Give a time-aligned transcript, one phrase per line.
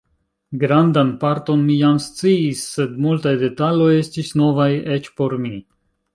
[0.61, 5.55] Grandan parton mi jam sciis, sed multaj detaloj estis novaj eĉ por mi.